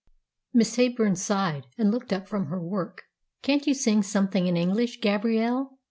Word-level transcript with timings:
Miss 0.51 0.77
Heyburn 0.77 1.15
sighed, 1.15 1.67
and 1.77 1.91
looked 1.91 2.11
up 2.11 2.27
from 2.27 2.47
her 2.47 2.59
work. 2.59 3.03
"Can't 3.43 3.67
you 3.67 3.75
sing 3.75 4.01
something 4.01 4.47
in 4.47 4.57
English, 4.57 4.99
Gabrielle? 4.99 5.77